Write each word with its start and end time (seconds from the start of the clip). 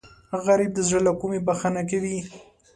غریب 0.45 0.71
د 0.75 0.79
زړه 0.87 0.99
له 1.07 1.11
کومې 1.21 1.39
بښنه 1.47 1.81
کوي 1.89 2.17